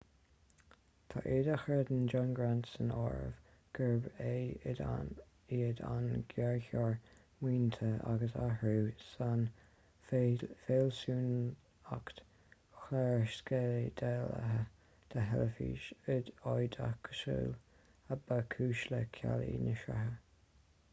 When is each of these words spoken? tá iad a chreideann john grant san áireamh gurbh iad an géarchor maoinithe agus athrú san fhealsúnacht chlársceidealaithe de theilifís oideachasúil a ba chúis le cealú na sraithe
tá 1.13 1.19
iad 1.31 1.47
a 1.55 1.55
chreideann 1.63 2.05
john 2.11 2.29
grant 2.37 2.67
san 2.69 2.93
áireamh 2.99 3.49
gurbh 3.79 4.05
iad 5.57 5.81
an 5.87 6.07
géarchor 6.37 6.95
maoinithe 7.47 7.89
agus 8.13 8.33
athrú 8.45 8.73
san 9.09 9.43
fhealsúnacht 10.11 12.21
chlársceidealaithe 12.85 14.59
de 15.11 15.27
theilifís 15.27 15.87
oideachasúil 16.55 17.53
a 18.17 18.17
ba 18.25 18.39
chúis 18.55 18.83
le 18.95 19.03
cealú 19.19 19.53
na 19.69 19.77
sraithe 19.83 20.19